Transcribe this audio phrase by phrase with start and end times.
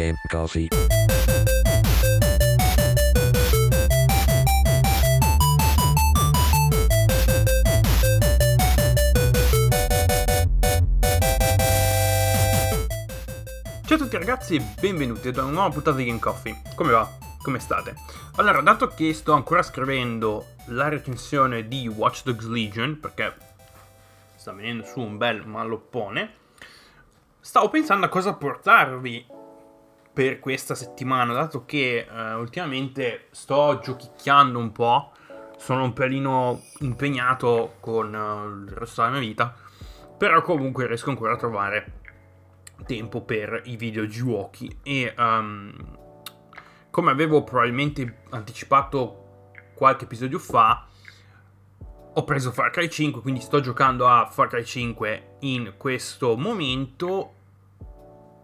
[0.00, 0.68] Game Coffee.
[13.84, 16.62] Ciao a tutti ragazzi e benvenuti ad una nuova puntata di Game Coffee.
[16.74, 17.06] Come va?
[17.42, 17.94] Come state?
[18.36, 23.36] Allora, dato che sto ancora scrivendo la recensione di Watch Dogs Legion, perché
[24.34, 26.32] sta venendo su un bel malloppone,
[27.38, 29.38] stavo pensando a cosa portarvi
[30.12, 35.12] per questa settimana, dato che eh, ultimamente sto giochicchiando un po',
[35.56, 39.54] sono un pelino impegnato con eh, il resto della mia vita,
[40.16, 41.98] però comunque riesco ancora a trovare
[42.86, 45.72] tempo per i videogiochi e um,
[46.90, 50.86] come avevo probabilmente anticipato qualche episodio fa
[52.12, 57.34] ho preso Far Cry 5 quindi sto giocando a Far Cry 5 in questo momento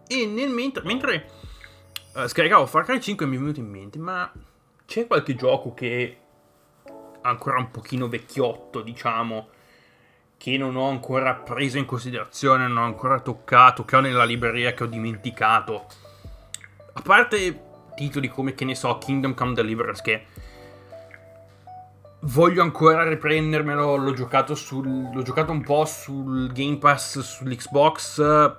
[0.06, 1.30] e nel mentre, mentre
[2.16, 4.32] uh, scaricavo Far Cry 5 mi è venuto in mente ma
[4.86, 6.18] c'è qualche gioco che
[7.22, 9.48] ancora un pochino vecchiotto diciamo
[10.36, 14.74] che non ho ancora preso in considerazione, non ho ancora toccato, che ho nella libreria
[14.74, 15.86] che ho dimenticato.
[16.92, 17.62] A parte
[17.94, 20.26] titoli come, che ne so, Kingdom Come Deliverance, che
[22.20, 28.56] voglio ancora riprendermelo, l'ho giocato, sul, l'ho giocato un po' sul Game Pass, sull'Xbox,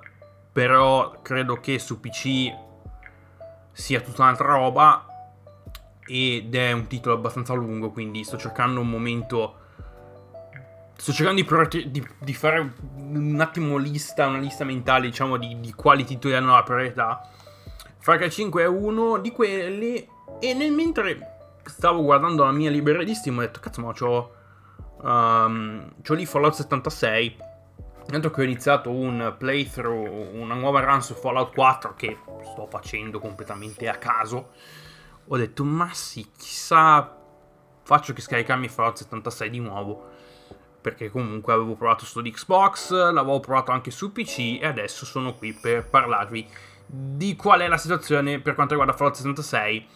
[0.52, 2.66] però credo che su PC
[3.78, 5.06] sia tutta un'altra roba
[6.04, 9.54] ed è un titolo abbastanza lungo, quindi sto cercando un momento
[10.96, 15.72] sto cercando di, di, di, fare un attimo lista, una lista mentale, diciamo, di, di
[15.72, 17.30] quali titoli hanno la priorità.
[17.98, 20.08] Far Cry 5 è uno di quelli.
[20.40, 24.34] E nel mentre stavo guardando la mia libreria di Steam, ho detto, cazzo, ma c'ho.
[25.02, 27.36] Um, c'ho lì Fallout 76.
[28.08, 33.18] Tanto che ho iniziato un playthrough, una nuova run su Fallout 4 che sto facendo
[33.18, 34.52] completamente a caso.
[35.26, 37.14] Ho detto, ma sì, chissà,
[37.82, 40.08] faccio che scaricarmi Fallout 76 di nuovo
[40.80, 45.34] perché comunque avevo provato sto di Xbox, l'avevo provato anche su PC e adesso sono
[45.34, 46.48] qui per parlarvi
[46.86, 49.86] di qual è la situazione per quanto riguarda Fallout 76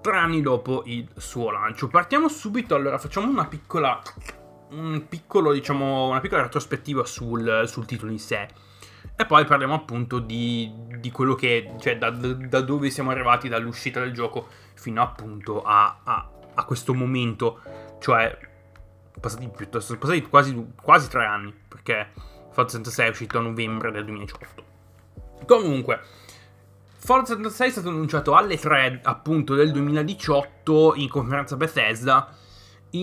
[0.00, 1.86] tre anni dopo il suo lancio.
[1.86, 4.00] Partiamo subito, allora facciamo una piccola,
[4.70, 8.48] un piccolo, diciamo, una piccola retrospettiva sul, sul titolo in sé.
[9.16, 14.00] E poi parliamo appunto di, di quello che, cioè da, da, dove siamo arrivati dall'uscita
[14.00, 17.60] del gioco fino appunto a, a, a questo momento,
[17.98, 18.36] cioè
[19.18, 22.08] passati passati quasi, quasi tre anni, perché
[22.50, 24.64] Fallout 76 è uscito a novembre del 2018.
[25.46, 26.00] Comunque,
[26.98, 32.35] Fallout 76 è stato annunciato alle 3 appunto del 2018 in conferenza Bethesda,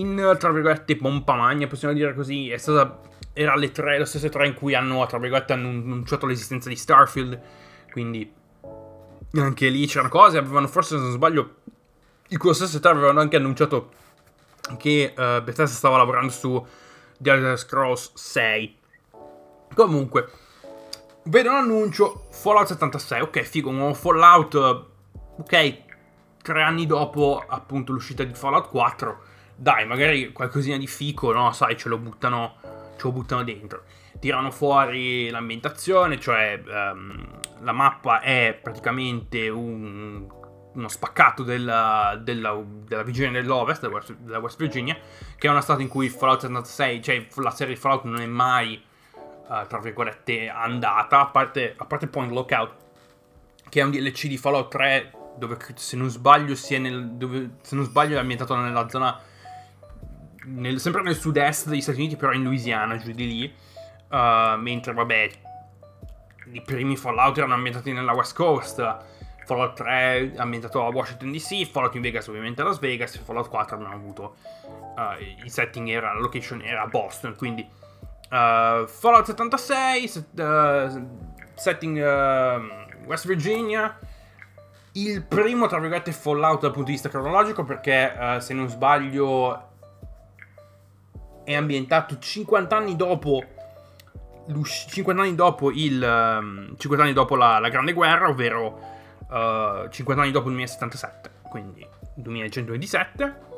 [0.00, 3.00] in tra virgolette pompa magna, possiamo dire così, è stata,
[3.32, 7.40] era alle 3, le stesse 3 in cui hanno tra virgolette annunciato l'esistenza di Starfield,
[7.90, 8.32] quindi
[9.34, 11.54] anche lì c'erano cose, avevano forse se non sbaglio,
[12.28, 13.90] in quello stesso 3 avevano anche annunciato
[14.78, 16.64] che uh, Bethesda stava lavorando su
[17.18, 18.78] The Elder Scrolls 6.
[19.74, 20.30] Comunque,
[21.24, 23.20] vedo un annuncio Fallout 76.
[23.20, 24.54] Ok, figo, un nuovo Fallout.
[25.36, 25.82] Ok,
[26.42, 29.22] tre anni dopo appunto l'uscita di Fallout 4.
[29.56, 31.52] Dai, magari qualcosina di fico, no?
[31.52, 32.56] Sai, ce lo buttano,
[32.96, 33.84] ce lo buttano dentro.
[34.18, 40.42] Tirano fuori l'ambientazione, cioè um, la mappa è praticamente un
[40.74, 44.96] uno spaccato della, della, della Virginia dell'Ovest, della West, della West, Virginia,
[45.36, 48.82] che è una stato in cui Fallout 76, cioè la serie Fallout non è mai,
[49.14, 52.74] uh, tra virgolette, andata, a parte, a parte Point Lookout,
[53.68, 57.76] che è un DLC di Fallout 3, dove se non sbaglio, sia nel, dove, se
[57.76, 59.18] non sbaglio è ambientato nella zona,
[60.46, 63.54] nel, sempre nel sud-est degli Stati Uniti, però in Louisiana, giù di lì,
[64.10, 65.30] uh, mentre vabbè,
[66.52, 68.96] i primi Fallout erano ambientati nella West Coast,
[69.44, 73.76] Fallout 3 ambientato a Washington DC, Fallout in Vegas ovviamente a Las Vegas, Fallout 4
[73.76, 74.36] abbiamo avuto
[74.96, 81.06] uh, il setting era, la location era Boston, quindi uh, Fallout 76, set, uh,
[81.54, 81.98] setting
[83.06, 83.98] West Virginia,
[84.92, 89.73] il primo tra virgolette Fallout dal punto di vista cronologico perché se non sbaglio
[91.44, 93.42] è ambientato 50 anni dopo
[94.62, 98.78] 50 anni dopo il um, 50 anni dopo la, la Grande Guerra, ovvero
[99.28, 103.52] uh, eh, 50 anni dopo il 2077, quindi 2127.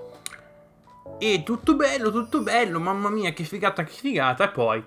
[1.18, 4.44] E tutto bello, tutto bello, mamma mia, che figata, che figata.
[4.44, 4.84] E poi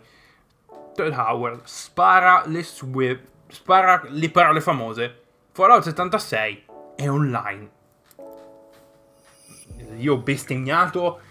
[0.95, 5.23] Todd Howard spara le sue, spara le parole famose.
[5.51, 6.65] Fallout 76
[6.95, 7.69] è online.
[9.97, 11.21] Io ho bestemmiato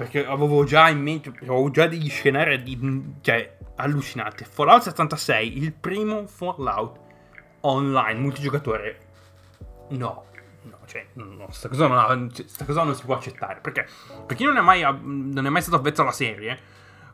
[0.00, 4.44] perché avevo già in mente, avevo già degli scenari di, cioè, allucinati.
[4.44, 6.98] Fallout 76, il primo Fallout
[7.60, 9.00] online, multigiocatore,
[9.90, 10.24] no.
[10.62, 13.60] No, cioè, no, sta cosa, non, sta cosa non si può accettare.
[13.60, 13.86] Perché,
[14.24, 16.58] per chi non è mai, non è mai stato avvezzo alla serie,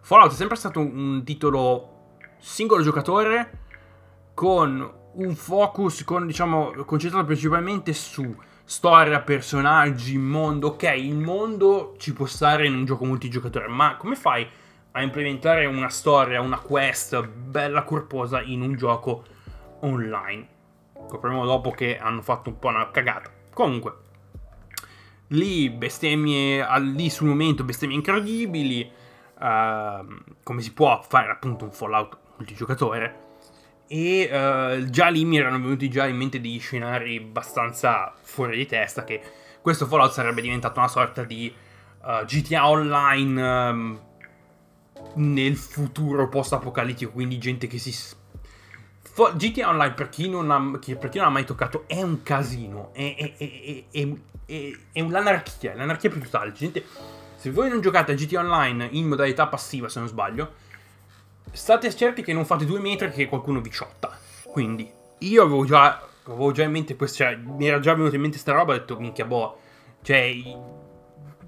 [0.03, 3.65] Fallout è sempre stato un titolo singolo giocatore
[4.33, 8.33] con un focus, con, diciamo, concentrato principalmente su
[8.67, 10.69] storia, personaggi, mondo.
[10.69, 14.47] Ok, il mondo ci può stare in un gioco multigiocatore, ma come fai
[14.91, 19.25] a implementare una storia, una quest bella corposa in un gioco
[19.81, 20.49] online?
[21.09, 23.31] Scopriremo dopo che hanno fatto un po' una cagata.
[23.55, 23.95] Comunque,
[25.29, 28.91] lì bestemmie, lì sul momento bestemmie incredibili,
[29.39, 33.25] uh, come si può fare appunto un Fallout multigiocatore.
[33.89, 38.67] E uh, già lì mi erano venuti già in mente degli scenari abbastanza fuori di
[38.67, 39.21] testa che
[39.63, 41.53] questo Fallout sarebbe diventato una sorta di
[42.03, 44.01] uh, eh, GTA Online um,
[45.15, 47.93] nel futuro post-apocalittico, quindi gente che si
[49.35, 52.93] GTA Online, per chi, non ha, per chi non ha mai toccato, è un casino.
[52.93, 54.09] È, è, è,
[54.45, 56.53] è, è un'anarchia, l'anarchia più totale.
[56.53, 56.85] Gente,
[57.37, 60.53] se voi non giocate a GTA Online in modalità passiva, se non sbaglio,
[61.53, 64.17] state certi che non fate due metri che qualcuno vi ciotta.
[64.45, 68.23] Quindi, io avevo già, avevo già in mente questa, cioè, mi era già venuta in
[68.23, 69.59] mente sta roba, ho detto, minchia, boh,
[70.03, 70.33] cioè,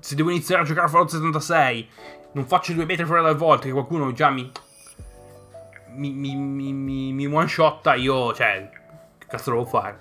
[0.00, 1.89] se devo iniziare a giocare a Fallout 76,
[2.33, 4.50] non faccio due metri fuori dal volta che qualcuno già mi
[5.99, 8.69] mi, mi, mi, mi one shotta, io, cioè,
[9.19, 10.00] che cazzo devo fare?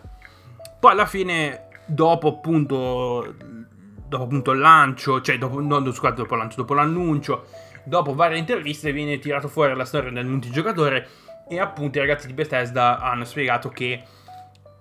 [0.79, 3.33] Poi alla fine, dopo appunto,
[4.07, 7.45] dopo appunto il lancio, cioè, dopo, no, scusate, dopo il lancio, dopo l'annuncio,
[7.87, 11.07] dopo varie interviste, viene tirato fuori la storia del multigiocatore
[11.49, 14.03] e appunto i ragazzi di Bethesda hanno spiegato che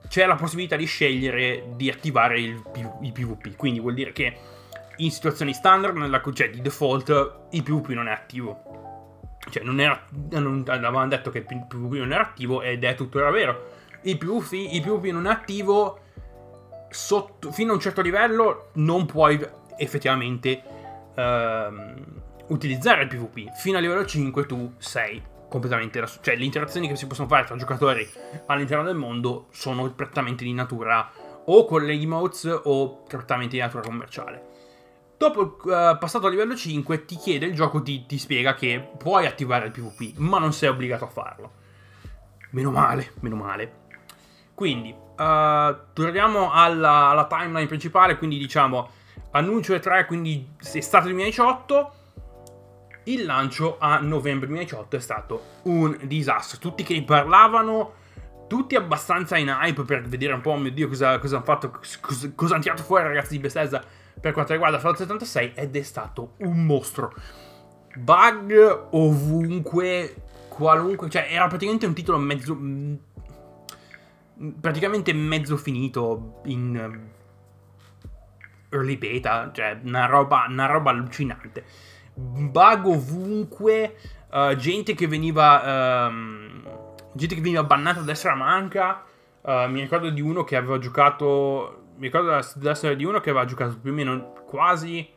[0.09, 2.63] c'è la possibilità di scegliere di attivare il,
[3.03, 4.37] il PvP, quindi vuol dire che
[4.97, 7.09] in situazioni standard, nella, cioè di default,
[7.51, 8.67] il PvP non è attivo
[9.51, 10.01] cioè, non era,
[10.31, 13.75] non, avevano detto che il PvP non era attivo ed è tuttora vero.
[14.03, 16.01] Il PvP, il PvP non è attivo
[16.89, 19.41] sotto, fino a un certo livello non puoi
[19.77, 20.63] effettivamente
[21.15, 23.53] ehm, utilizzare il PvP.
[23.57, 27.45] Fino a livello 5 tu sei completamente da Cioè, le interazioni che si possono fare
[27.45, 28.09] tra giocatori
[28.47, 31.11] all'interno del mondo sono prettamente di natura
[31.45, 34.55] o con le emotes o prettamente di natura commerciale.
[35.17, 39.27] Dopo uh, passato a livello 5 ti chiede il gioco, ti, ti spiega che puoi
[39.27, 41.53] attivare il PvP, ma non sei obbligato a farlo.
[42.51, 43.85] Meno male, meno male.
[44.53, 48.91] Quindi, uh, torniamo alla, alla, timeline principale, quindi diciamo
[49.31, 51.96] annuncio E3, quindi estate 2018.
[53.09, 56.59] Il lancio a novembre 2018 è stato un disastro.
[56.59, 57.93] Tutti che ne parlavano,
[58.49, 61.71] tutti abbastanza in hype per vedere un po', oh mio Dio, cosa, cosa hanno fatto,
[62.01, 63.83] cosa, cosa hanno tirato fuori ragazzi di Bethesda
[64.21, 67.15] per quanto riguarda Fallout 76 ed è stato un mostro.
[67.95, 72.59] Bug ovunque, qualunque, cioè era praticamente un titolo mezzo...
[74.61, 77.09] Praticamente mezzo finito in
[78.69, 81.65] early beta, cioè una roba, una roba allucinante.
[82.17, 83.97] Bug ovunque,
[84.31, 86.07] uh, gente che veniva...
[86.09, 86.63] Um,
[87.13, 89.05] gente che veniva bannata a destra manca.
[89.43, 93.31] Uh, mi ricordo di uno che aveva giocato mi ricordo della, storia di uno che
[93.31, 95.09] aveva giocato più o meno quasi.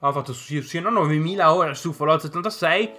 [0.00, 2.92] Aveva fatto sì, sì, no, 9000 ore su Fallout 76.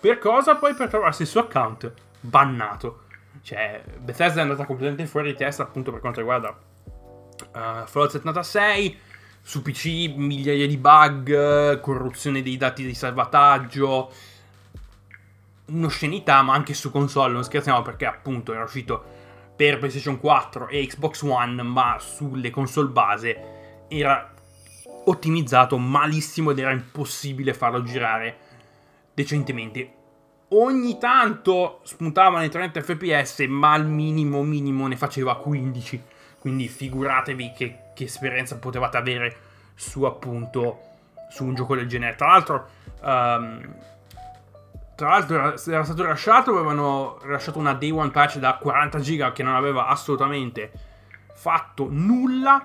[0.00, 0.56] Per cosa?
[0.56, 3.02] Poi per trovarsi il suo account bannato.
[3.42, 8.98] Cioè, Bethesda è andata completamente fuori di testa appunto per quanto riguarda uh, Fallout 76.
[9.46, 14.10] Su PC migliaia di bug, corruzione dei dati di salvataggio.
[15.66, 19.04] Un'oscenità, ma anche su console, non scherziamo perché appunto era uscito
[19.54, 24.34] per PlayStation 4 e Xbox One, ma sulle console base era
[25.04, 28.38] ottimizzato malissimo ed era impossibile farlo girare
[29.14, 29.92] decentemente.
[30.48, 36.02] Ogni tanto spuntava nei 30 fps, ma al minimo minimo ne faceva 15.
[36.46, 39.36] Quindi figuratevi che, che esperienza potevate avere
[39.74, 40.78] su appunto
[41.28, 42.14] su un gioco del genere.
[42.14, 42.68] Tra l'altro,
[43.02, 43.74] um,
[44.94, 49.32] tra l'altro era, era stato rilasciato, avevano rilasciato una day one patch da 40 giga
[49.32, 50.70] che non aveva assolutamente
[51.34, 52.62] fatto nulla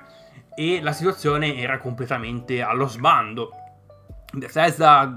[0.54, 3.50] e la situazione era completamente allo sbando.
[4.32, 5.12] Bethesda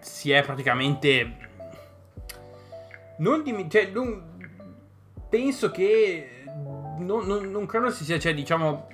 [0.00, 1.36] si è praticamente...
[3.18, 4.22] Non, dim- cioè, non
[5.28, 6.30] penso che...
[6.98, 8.88] Non, non, non credo si sia, cioè, diciamo...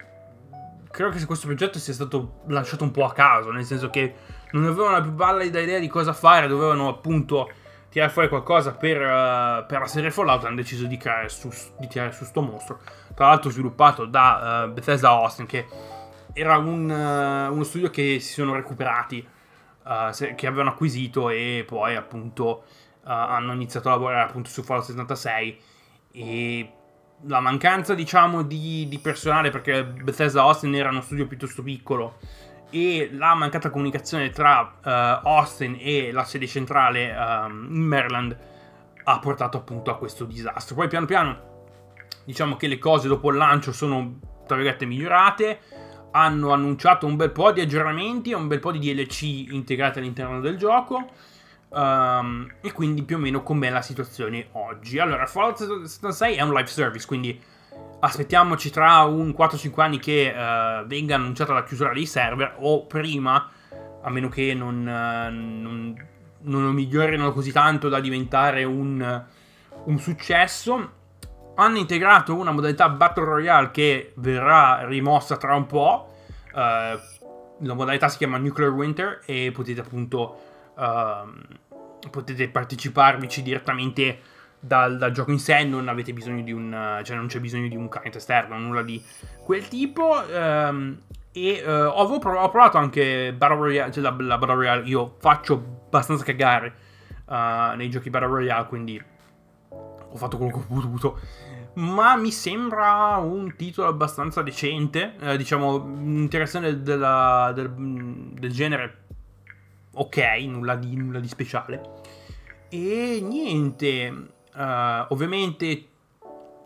[0.91, 4.15] Credo che questo progetto sia stato lanciato un po' a caso, nel senso che
[4.53, 7.49] non avevano la più pallida idea di cosa fare, dovevano appunto
[7.93, 12.13] tirare fuori qualcosa per, uh, per la serie Fallout, hanno deciso di, su, di, tirare
[12.13, 12.81] su sto mostro.
[13.15, 15.67] Tra l'altro sviluppato da uh, Bethesda Austin, che
[16.33, 19.27] era un, uh, uno studio che si sono recuperati,
[20.13, 22.63] se, che avevano acquisito e poi appunto
[23.03, 25.61] hanno iniziato a lavorare appunto su Fallout 76
[26.13, 26.73] e
[27.27, 32.19] la mancanza, diciamo, di, di, personale, perché Bethesda Austin era uno studio piuttosto piccolo,
[32.71, 38.39] e la mancata comunicazione tra uh, Austin e la sede centrale um, in Maryland
[39.05, 40.75] ha portato appunto a questo disastro.
[40.75, 41.51] Poi piano piano
[42.25, 45.61] diciamo che le cose dopo il lancio sono tra virgolette migliorate.
[46.13, 50.57] Hanno annunciato un bel po' di aggiornamenti un bel po' di DLC integrati all'interno del
[50.57, 51.11] gioco.
[51.75, 54.99] Um, e quindi più o meno com'è la situazione oggi.
[54.99, 57.41] Allora, Fallout 76 è un live service, quindi
[58.01, 63.51] aspettiamoci tra un 4-5 anni che uh, venga annunciata la chiusura dei server o prima,
[64.03, 66.07] a meno che non, uh, non,
[66.41, 69.25] non lo migliorino così tanto da diventare un,
[69.85, 71.01] un successo.
[71.55, 76.13] Hanno integrato una modalità Battle Royale che verrà rimossa tra un po'.
[76.53, 77.01] Uh,
[77.65, 80.41] la modalità si chiama Nuclear Winter e potete appunto
[80.75, 81.61] uh,
[82.11, 84.19] potete parteciparvici direttamente
[84.59, 85.65] dal, dal, gioco in sé.
[85.65, 89.03] Non avete bisogno di un cioè non c'è bisogno di un client esterno, nulla di
[89.45, 90.23] quel tipo.
[90.31, 90.99] Um,
[91.35, 94.83] e uh, ho, ho, provato anche Battle Royale, cioè la, la Battle Royale.
[94.87, 95.55] Io faccio
[95.87, 96.75] abbastanza cagare
[97.27, 99.03] uh, nei giochi Battle Royale, quindi
[99.71, 101.19] ho fatto quello che ho potuto.
[101.75, 109.02] Ma mi sembra un titolo abbastanza decente, eh, diciamo, interessante della, del, del, genere.
[109.95, 111.83] Ok, nulla di, nulla di speciale.
[112.69, 114.09] E niente,
[114.55, 115.89] uh, ovviamente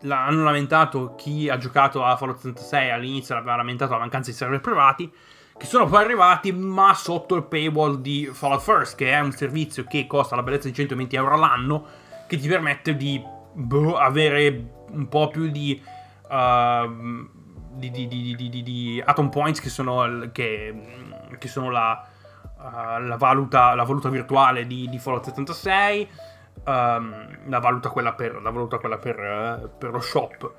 [0.08, 4.60] hanno lamentato chi ha giocato a Fallout 76 all'inizio, aveva lamentato la mancanza di server
[4.60, 5.10] privati
[5.56, 9.84] che sono poi arrivati ma sotto il paywall di Fallout First, che è un servizio
[9.84, 11.86] che costa la bellezza di 120 euro all'anno,
[12.26, 15.80] che ti permette di boh, avere un po' più di,
[16.28, 17.28] uh,
[17.72, 20.74] di, di, di, atom points che sono, che,
[21.38, 22.06] che sono la,
[22.58, 26.08] uh, la, valuta, la, valuta, virtuale di, Fallout 76,
[26.64, 30.52] um, ehm, la valuta quella per, la valuta quella per, uh, per lo shop,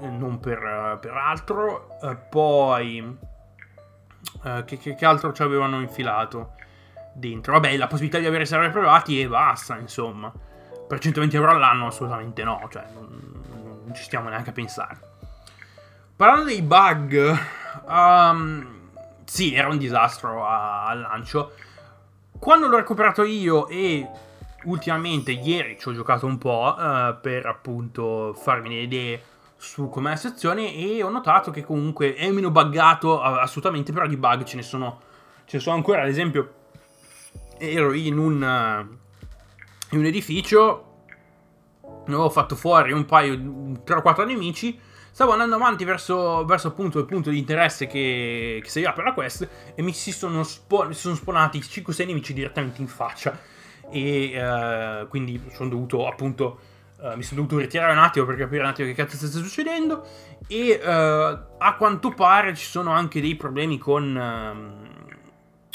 [0.00, 1.88] non per, per altro.
[2.30, 3.18] poi
[4.64, 6.54] che, che, che, altro ci avevano infilato
[7.12, 7.52] dentro?
[7.52, 10.32] Vabbè, la possibilità di avere server privati e basta, insomma.
[10.86, 13.42] Per 120 euro all'anno assolutamente no, cioè non,
[13.84, 14.98] non ci stiamo neanche a pensare.
[16.16, 17.38] Parlando dei bug,
[17.88, 18.83] um,
[19.24, 21.52] sì, era un disastro al lancio.
[22.38, 24.06] Quando l'ho recuperato io e
[24.64, 29.22] ultimamente ieri ci ho giocato un po' uh, per appunto farmi le idee
[29.56, 34.16] su com'è la situazione e ho notato che comunque è meno buggato assolutamente, però di
[34.16, 35.00] bug ce ne sono,
[35.46, 36.54] ce ne sono ancora, ad esempio
[37.56, 38.86] ero in un,
[39.90, 41.04] in un edificio,
[42.06, 44.78] avevo fatto fuori un paio, 3 o 4 nemici,
[45.14, 49.12] stavo andando avanti verso, verso appunto il punto di interesse che, che serviva per la
[49.12, 53.38] quest e mi si sono, spo- mi sono spawnati 5-6 nemici direttamente in faccia
[53.92, 58.62] e uh, quindi sono dovuto appunto Uh, mi sono dovuto ritirare un attimo per capire
[58.62, 60.06] un attimo che cazzo sta succedendo.
[60.46, 60.88] E uh,
[61.58, 64.16] a quanto pare ci sono anche dei problemi con,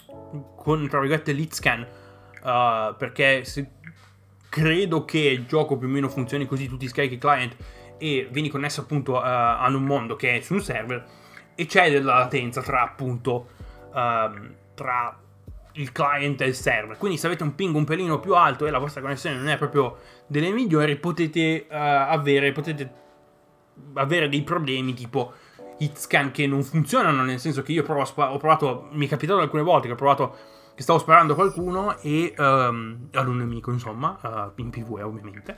[0.07, 1.85] uh, con tra virgolette, lead scan.
[2.97, 3.69] perché se,
[4.49, 7.55] credo che il gioco più o meno funzioni così: tu ti scarichi client
[7.99, 11.05] e vieni connesso appunto a un mondo che è su un server.
[11.53, 13.57] E c'è della latenza tra appunto.
[13.93, 15.19] Um, tra
[15.73, 16.97] il client e il server.
[16.97, 19.57] Quindi se avete un ping un pelino più alto e la vostra connessione non è
[19.57, 22.93] proprio delle migliori, potete, uh, avere, potete
[23.93, 25.33] avere dei problemi tipo
[25.77, 29.39] hit scan che non funzionano, nel senso che io provo ho provato, mi è capitato
[29.39, 30.35] alcune volte che ho provato
[30.75, 35.57] che stavo sparando a qualcuno e um, ad un nemico, insomma, uh, in PvE ovviamente,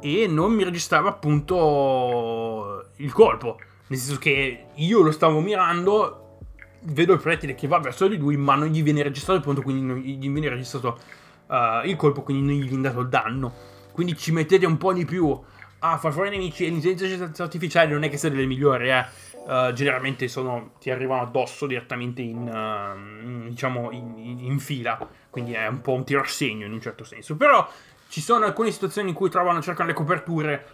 [0.00, 3.58] e non mi registrava appunto il colpo.
[3.86, 6.38] Nel senso che io lo stavo mirando,
[6.80, 9.82] vedo il proiettile che va verso di lui, ma non gli viene registrato il quindi
[9.82, 10.98] non gli viene registrato
[11.46, 13.52] uh, il colpo, quindi non gli viene dato il danno.
[13.92, 15.38] Quindi ci mettete un po' di più
[15.78, 19.04] a far fuori i nemici e l'intelligenza artificiale non è che sia delle migliori, eh.
[19.44, 25.52] Uh, generalmente sono, ti arrivano addosso direttamente in, uh, diciamo in, in, in, fila, quindi
[25.52, 27.36] è un po' un tiro a segno in un certo senso.
[27.36, 27.68] Però
[28.14, 30.64] ci sono alcune situazioni in cui trovano, cercano le coperture,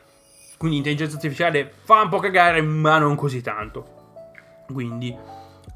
[0.58, 4.64] quindi l'intelligenza artificiale fa un po' cagare, ma non così tanto.
[4.66, 5.16] Quindi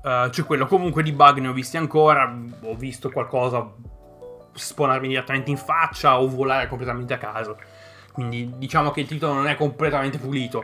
[0.03, 0.67] Uh, c'è quello.
[0.67, 2.31] Comunque di bug ne ho visti ancora.
[2.65, 3.67] Ho visto qualcosa
[4.53, 7.57] spawnarmi direttamente in faccia o volare completamente a caso.
[8.13, 10.63] Quindi diciamo che il titolo non è completamente pulito,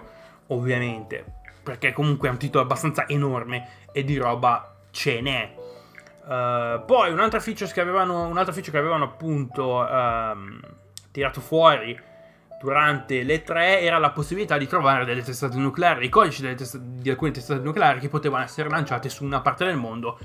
[0.49, 1.25] ovviamente.
[1.62, 5.54] Perché comunque è un titolo abbastanza enorme e di roba ce n'è.
[6.25, 10.61] Uh, poi un'altra feature che avevano, un'altra feature che avevano appunto um,
[11.11, 11.99] tirato fuori
[12.61, 17.09] durante le tre era la possibilità di trovare delle testate nucleari, i codici test- di
[17.09, 20.19] alcune testate nucleari che potevano essere lanciate su una parte del mondo.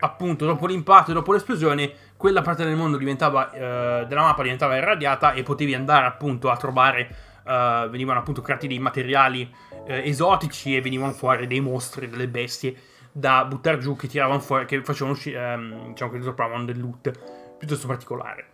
[0.00, 4.76] Appunto, dopo l'impatto e dopo l'esplosione, quella parte del mondo diventava, eh, della mappa diventava
[4.76, 7.08] irradiata e potevi andare appunto a trovare
[7.44, 12.74] uh, venivano appunto creati dei materiali uh, esotici e venivano fuori dei mostri, delle bestie
[13.12, 17.56] da buttare giù che tiravano fuori, che facevano uscire, um, diciamo che risolvavano del loot
[17.58, 18.51] piuttosto particolare.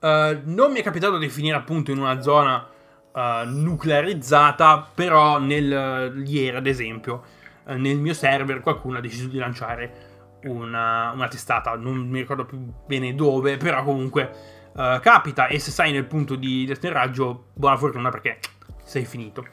[0.00, 2.64] Uh, non mi è capitato di finire appunto in una zona
[3.12, 7.24] uh, nuclearizzata, però nel, ieri ad esempio
[7.64, 12.44] uh, nel mio server qualcuno ha deciso di lanciare una, una, testata, non mi ricordo
[12.44, 18.10] più bene dove, però comunque capita e se sei nel punto di atterraggio buona fortuna
[18.10, 18.38] perché
[18.84, 19.44] sei finito.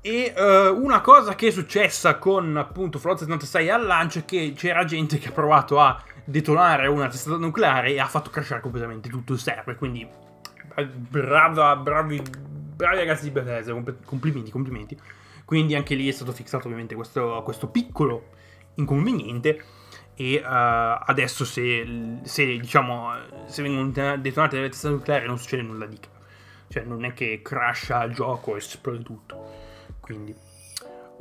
[0.00, 0.32] E
[0.74, 5.18] una cosa che è successa con appunto Fallout 76 al lancio è che c'era gente
[5.18, 9.38] che ha provato a detonare una testata nucleare e ha fatto crashare completamente tutto il
[9.38, 9.76] server.
[9.76, 10.06] Quindi,
[10.76, 12.22] eh, brava, bravi,
[12.76, 13.74] bravi ragazzi di Bethesda,
[14.04, 14.98] complimenti, complimenti.
[15.44, 18.30] Quindi anche lì è stato fissato ovviamente questo, questo piccolo
[18.74, 19.64] inconveniente.
[20.14, 23.12] E uh, adesso se, se, diciamo
[23.46, 26.08] se vengono detonate delle testate nucleari non succede nulla di che.
[26.68, 29.50] Cioè non è che crasha il gioco e esplode tutto.
[30.00, 30.34] Quindi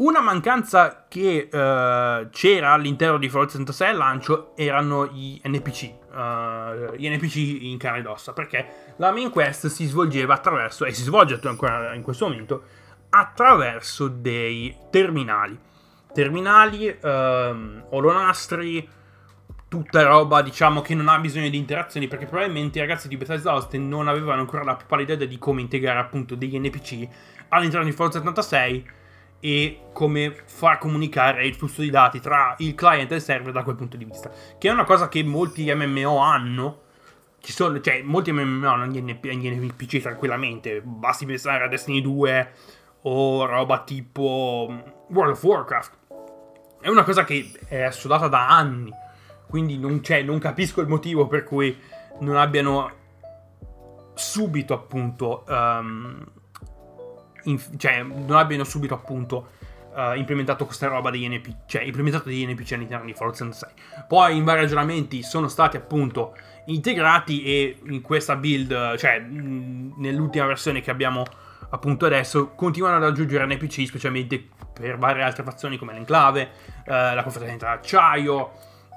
[0.01, 6.17] una mancanza che uh, c'era all'interno di Fallout 76 al lancio erano gli NPC, uh,
[6.17, 10.93] eh, gli NPC in carne ed ossa, perché la main quest si svolgeva attraverso, e
[10.93, 12.63] si svolge ancora in questo momento,
[13.09, 15.57] attraverso dei terminali.
[16.13, 18.87] Terminali, um, olonastri,
[19.67, 23.51] tutta roba diciamo che non ha bisogno di interazioni perché probabilmente i ragazzi di Bethesda
[23.51, 27.07] Austin non avevano ancora la pallida idea di come integrare appunto degli NPC
[27.47, 28.99] all'interno di Fallout 76
[29.41, 33.63] e come far comunicare il flusso di dati tra il client e il server da
[33.63, 34.31] quel punto di vista.
[34.57, 36.79] Che è una cosa che molti MMO hanno.
[37.41, 40.81] Ci sono, cioè, molti MMO hanno gli, NP, gli NPC tranquillamente.
[40.81, 42.51] Basti pensare a Destiny 2
[43.01, 44.71] o roba tipo
[45.09, 45.97] World of Warcraft.
[46.79, 48.91] È una cosa che è assodata da anni.
[49.47, 51.75] Quindi non, non capisco il motivo per cui
[52.19, 52.99] non abbiano
[54.13, 56.23] subito appunto um,
[57.43, 59.51] in, cioè, non abbiano subito appunto
[59.93, 64.05] uh, implementato questa roba degli NPC, cioè implementato degli NPC all'interno di Fallout 76.
[64.07, 66.35] Poi in vari ragionamenti sono stati appunto
[66.65, 71.23] integrati e in questa build, cioè nell'ultima versione che abbiamo
[71.69, 76.51] appunto adesso, continuano ad aggiungere NPC, specialmente per varie altre fazioni come l'Enclave,
[76.85, 78.51] uh, la confraternita d'acciaio,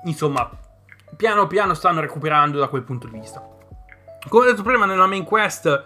[0.05, 0.49] insomma,
[1.17, 3.47] piano piano stanno recuperando da quel punto di vista.
[4.29, 5.85] Come detto prima, nella main quest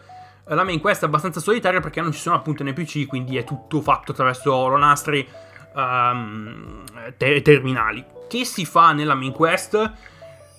[0.49, 3.81] la main quest è abbastanza solitaria perché non ci sono appunto NPC, quindi è tutto
[3.81, 5.27] fatto attraverso oronastri
[5.75, 6.85] um,
[7.17, 8.05] te- terminali.
[8.29, 9.93] Che si fa nella main quest?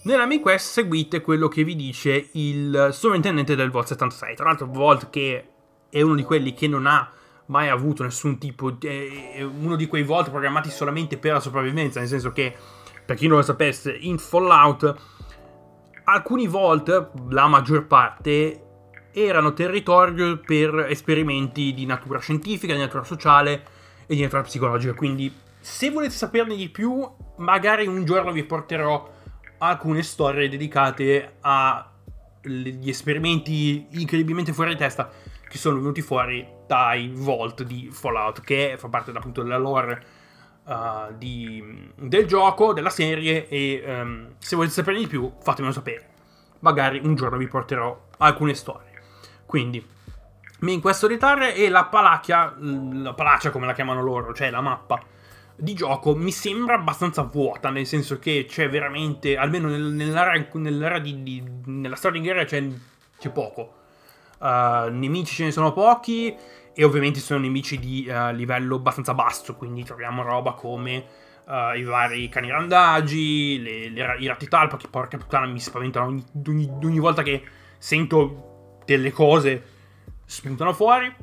[0.03, 4.35] Nella main quest seguite quello che vi dice il sovrintendente del Vault 76.
[4.35, 5.47] Tra l'altro, Vault che
[5.89, 7.11] è uno di quelli che non ha
[7.47, 11.99] mai avuto nessun tipo di, è uno di quei Vault programmati solamente per la sopravvivenza,
[11.99, 12.55] nel senso che
[13.05, 14.95] per chi non lo sapesse, in Fallout
[16.03, 18.68] alcuni Vault, la maggior parte
[19.11, 23.63] erano territorio per esperimenti di natura scientifica, di natura sociale
[24.05, 24.93] e di natura psicologica.
[24.93, 29.17] Quindi, se volete saperne di più, magari un giorno vi porterò
[29.59, 35.11] alcune storie dedicate agli esperimenti incredibilmente fuori di testa
[35.49, 40.05] che sono venuti fuori dai Vault di Fallout, che fa parte appunto della lore
[40.63, 43.47] uh, di, del gioco, della serie.
[43.47, 46.07] E um, se volete saperne di più, fatemelo sapere.
[46.59, 48.88] Magari un giorno vi porterò alcune storie.
[49.49, 49.83] Quindi,
[50.59, 55.01] in questo solitaria e la palacchia, la palaccia come la chiamano loro, cioè la mappa
[55.55, 61.23] di gioco, mi sembra abbastanza vuota, nel senso che c'è veramente, almeno nell'area, nell'area di,
[61.23, 62.63] di, nella storia di guerra c'è,
[63.17, 63.77] c'è poco.
[64.37, 66.31] Uh, nemici ce ne sono pochi
[66.71, 71.05] e ovviamente sono nemici di uh, livello abbastanza basso, quindi troviamo roba come
[71.45, 76.05] uh, i vari cani randagi, le, le, i ratti talpa che porca puttana mi spaventano
[76.05, 77.41] ogni, ogni, ogni volta che
[77.79, 78.48] sento
[78.95, 79.63] delle cose
[80.25, 81.13] spuntano fuori.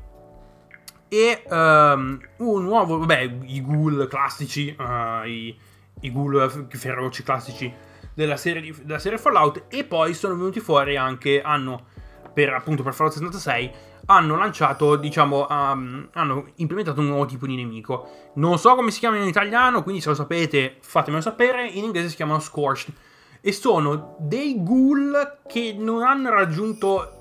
[1.09, 5.57] E um, un nuovo, vabbè, i ghoul classici, uh, i,
[6.01, 7.73] i ghoul feroci classici
[8.13, 9.65] della serie, della serie Fallout.
[9.69, 11.87] E poi sono venuti fuori anche, hanno,
[12.33, 13.71] per appunto per Fallout 76,
[14.07, 18.31] hanno lanciato, diciamo, um, hanno implementato un nuovo tipo di nemico.
[18.35, 21.69] Non so come si chiama in italiano, quindi se lo sapete fatemelo sapere.
[21.69, 22.93] In inglese si chiamano Scorched.
[23.41, 27.16] E sono dei ghoul che non hanno raggiunto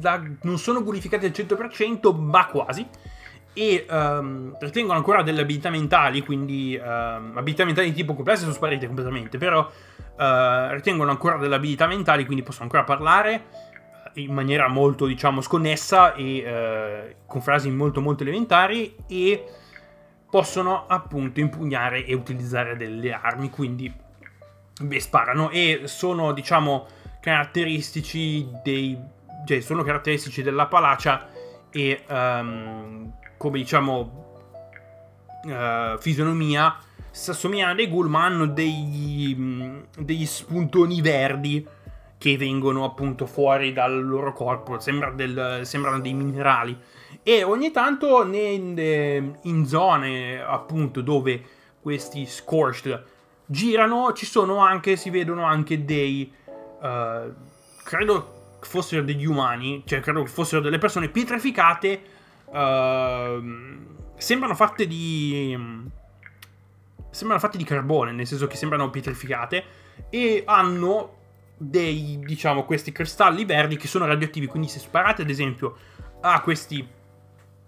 [0.00, 2.86] la, non sono bonificati al 100%, ma quasi.
[3.52, 8.52] E um, ritengono ancora delle abilità mentali, quindi um, abilità mentali di tipo complesse sono
[8.52, 13.44] sparite completamente, però uh, ritengono ancora delle abilità mentali, quindi possono ancora parlare
[14.14, 16.44] eh, in maniera molto, diciamo, sconnessa e
[17.16, 19.44] uh, con frasi molto, molto elementari e
[20.30, 23.92] possono appunto impugnare e utilizzare delle armi, quindi
[24.80, 26.86] beh, sparano e sono, diciamo,
[27.20, 31.28] caratteristici dei cioè, sono caratteristici della palacia
[31.70, 34.42] e um, come diciamo
[35.44, 36.76] uh, fisionomia
[37.10, 41.66] si assomigliano a dei ghoul ma hanno degli, mm, degli spuntoni verdi
[42.18, 46.76] che vengono appunto fuori dal loro corpo, Sembra del, sembrano dei minerali.
[47.22, 51.40] E ogni tanto ne, in zone appunto dove
[51.80, 53.04] questi scorched
[53.46, 56.30] girano ci sono anche, si vedono anche dei,
[56.80, 57.34] uh,
[57.82, 62.02] credo fossero degli umani, cioè credo che fossero delle persone pietrificate,
[62.46, 63.42] uh,
[64.16, 65.56] sembrano fatte di...
[67.10, 69.64] sembrano fatte di carbone, nel senso che sembrano pietrificate
[70.10, 71.16] e hanno
[71.56, 75.76] dei, diciamo, questi cristalli verdi che sono radioattivi, quindi se sparate ad esempio
[76.20, 76.86] a questi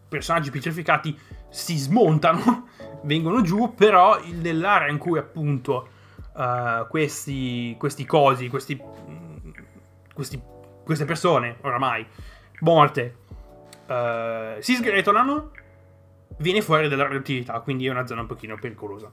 [0.08, 1.16] personaggi pietrificati
[1.48, 2.68] si smontano,
[3.04, 5.98] vengono giù, però nell'area in cui appunto
[6.40, 8.80] uh, questi, questi cosi, questi,
[10.14, 10.40] questi,
[10.84, 12.06] queste persone oramai
[12.60, 13.16] morte
[13.86, 15.50] uh, si sgretolano,
[16.38, 19.10] viene fuori della radioattività, quindi è una zona un pochino pericolosa.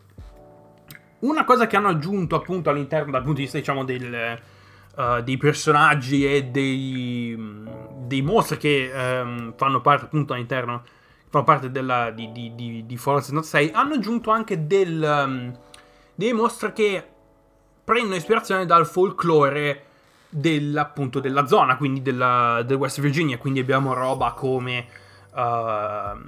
[1.19, 4.39] Una cosa che hanno aggiunto appunto all'interno dal punto di vista diciamo del
[4.95, 7.35] uh, dei personaggi e dei,
[8.05, 10.83] dei mostri che um, fanno parte appunto all'interno,
[11.29, 15.57] fanno parte della, di, di, di, di Fallout 76, hanno aggiunto anche del, um,
[16.13, 17.03] dei mostri che
[17.87, 19.83] prendono ispirazione dal folklore
[20.75, 24.85] appunto della zona, quindi della, del West Virginia, quindi abbiamo roba come
[25.33, 26.19] uh,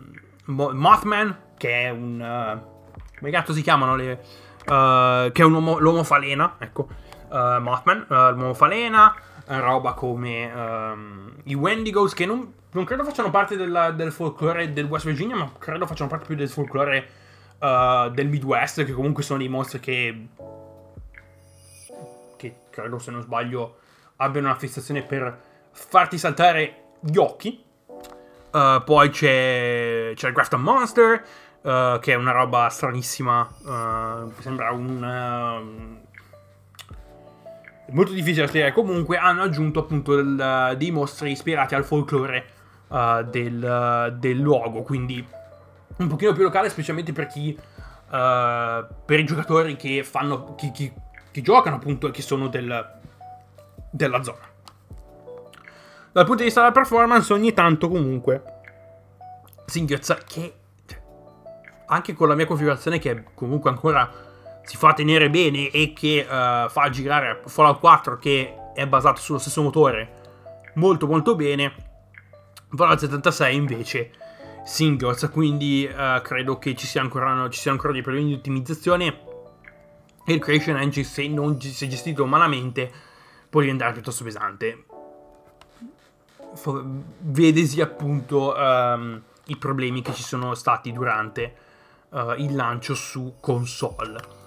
[0.46, 2.22] Mothman, che è un...
[2.22, 4.24] Uh, come cazzo si chiamano le...
[4.62, 6.88] Uh, che è un uomo, l'uomo falena, ecco.
[7.28, 9.14] Uh, Mothman, l'uomo falena,
[9.48, 14.86] roba come um, i Wendigos che non, non credo facciano parte della, del folklore del
[14.86, 17.10] West Virginia, ma credo facciano parte più del folklore
[17.60, 20.28] del Midwest, che comunque sono dei mostri che,
[22.40, 23.80] che credo se non sbaglio
[24.16, 25.38] abbiano una fissazione per
[25.72, 27.64] farti saltare gli occhi.
[28.52, 31.24] Uh, poi c'è, c'è il Grafton Monster,
[31.62, 33.42] uh, che è una roba stranissima.
[33.42, 36.00] Uh, sembra un,
[37.90, 38.72] molto difficile da spiegare.
[38.72, 42.58] Comunque hanno aggiunto appunto del, dei mostri ispirati al folklore
[42.90, 45.24] del, del, luogo, quindi
[45.98, 47.56] un pochino più locale, specialmente per chi,
[48.10, 50.92] per i giocatori che fanno, chi, chi,
[51.32, 53.00] chi giocano appunto e che sono del,
[53.92, 54.48] della zona.
[56.12, 58.44] Dal punto di vista della performance, ogni tanto comunque
[59.66, 60.54] si inghiozza che
[60.86, 61.00] cioè,
[61.88, 64.12] anche con la mia configurazione che comunque ancora
[64.64, 69.38] si fa tenere bene e che uh, fa girare Fallout 4 che è basato sullo
[69.40, 70.18] stesso motore
[70.76, 71.74] molto molto bene
[72.76, 74.12] Fallout 76 invece
[74.64, 79.29] singles quindi uh, credo che ci, sia ancora, ci siano ancora dei problemi di ottimizzazione
[80.26, 82.92] il creation engine se non è gestito malamente
[83.50, 84.86] può diventare piuttosto pesante.
[87.20, 91.56] Vedesi appunto um, i problemi che ci sono stati durante
[92.10, 94.38] uh, il lancio su console.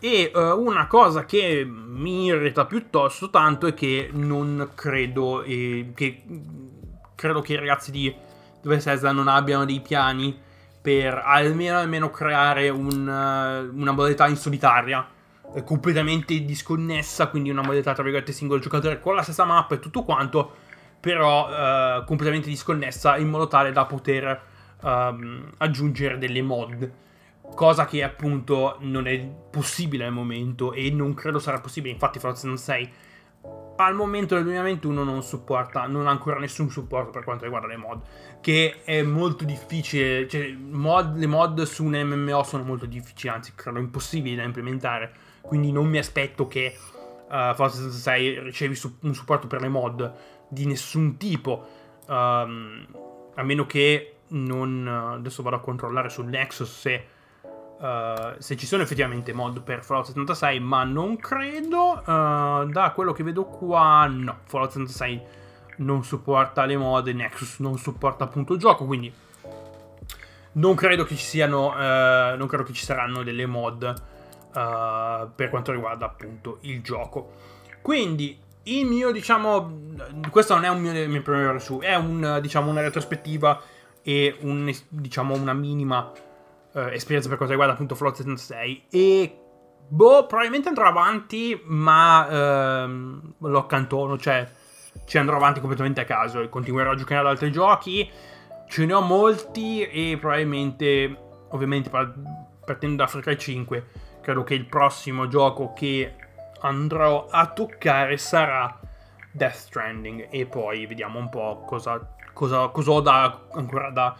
[0.00, 6.22] E uh, una cosa che mi irrita piuttosto tanto è che non credo eh, che
[7.14, 8.14] credo che i ragazzi di
[8.60, 10.38] Bethesda non abbiano dei piani
[10.82, 15.08] per almeno, almeno creare un, uh, una modalità in solitaria.
[15.08, 15.13] eh,
[15.62, 20.02] completamente disconnessa, quindi una modalità tra virgolette singolo giocatore con la stessa mappa e tutto
[20.02, 20.52] quanto,
[20.98, 24.42] però uh, completamente disconnessa in modo tale da poter
[24.80, 24.86] uh,
[25.58, 26.92] aggiungere delle mod
[27.54, 29.18] cosa che appunto non è
[29.50, 31.92] possibile al momento e non credo sarà possibile.
[31.92, 32.92] Infatti, Fallout 6
[33.76, 37.76] al momento del 2021 non supporta, non ha ancora nessun supporto per quanto riguarda le
[37.76, 38.02] mod,
[38.40, 43.52] che è molto difficile, cioè mod, le mod su un MMO sono molto difficili, anzi
[43.54, 45.12] credo impossibili da implementare,
[45.46, 50.12] quindi non mi aspetto che uh, Fallout 66 ricevi su, un supporto per le mod
[50.48, 51.66] di nessun tipo,
[52.06, 52.86] um,
[53.34, 57.06] a meno che non, adesso vado a controllare sul Nexus se
[57.76, 62.00] Uh, se ci sono effettivamente mod per Fallout 76, ma non credo.
[62.06, 64.38] Uh, da quello che vedo qua, no.
[64.44, 65.22] Fallout 76
[65.78, 69.12] non supporta le mod, Nexus non supporta appunto il gioco, quindi
[70.52, 74.02] non credo che ci siano, uh, non credo che ci saranno delle mod
[74.54, 77.32] per quanto riguarda appunto il gioco.
[77.82, 79.92] Quindi il mio, diciamo,
[80.30, 83.60] questo non è un mio, mio primo review, è un, diciamo, una retrospettiva
[84.02, 86.10] e un, diciamo, una minima
[86.72, 89.38] uh, esperienza per quanto riguarda appunto Fallout 76 e
[89.86, 94.48] boh, probabilmente andrò avanti, ma uh, lo accantono, cioè
[95.04, 98.10] ci andrò avanti completamente a caso e continuerò a giocare ad altri giochi.
[98.66, 101.16] Ce ne ho molti e probabilmente,
[101.50, 103.86] ovviamente partendo da Far Cry 5,
[104.24, 106.14] credo che il prossimo gioco che
[106.60, 108.80] andrò a toccare sarà
[109.30, 110.28] Death Stranding.
[110.30, 114.16] E poi vediamo un po' cosa, cosa, cosa ho da, ancora da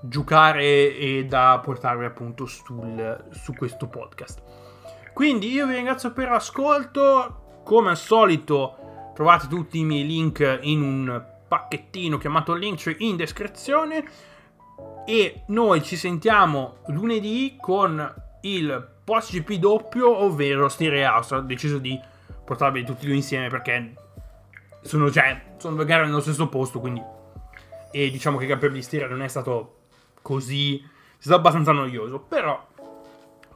[0.00, 4.42] giocare e da portarvi appunto sul, su questo podcast.
[5.12, 10.80] Quindi io vi ringrazio per l'ascolto, come al solito trovate tutti i miei link in
[10.80, 14.04] un pacchettino chiamato Linktree in descrizione.
[15.04, 21.34] E noi ci sentiamo lunedì con il post GP doppio, ovvero Styria House.
[21.34, 21.98] Ho deciso di
[22.44, 23.94] portarvi tutti e due insieme perché
[24.82, 27.02] sono, cioè, sono due gare nello stesso posto, quindi...
[27.90, 29.76] E diciamo che il Gran di Styria non è stato
[30.20, 30.78] così...
[30.78, 32.66] è stato abbastanza noioso, però...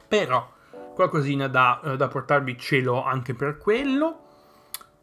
[0.07, 0.51] Però
[0.95, 4.21] qualcosina da, uh, da portarvi cielo anche per quello.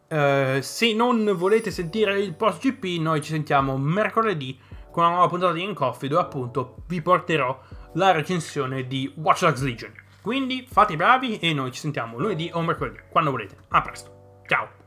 [0.09, 4.59] Uh, se non volete sentire il post GP, noi ci sentiamo mercoledì
[4.91, 7.57] con una nuova puntata di In Coffee dove appunto vi porterò
[7.93, 10.09] la recensione di Watch Dogs Legion.
[10.23, 13.57] Quindi fate i bravi e noi ci sentiamo lunedì o mercoledì, quando volete.
[13.69, 14.43] A presto.
[14.47, 14.80] Ciao.